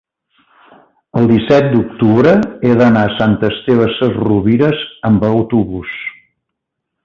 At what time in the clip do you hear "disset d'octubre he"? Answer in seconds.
1.31-2.71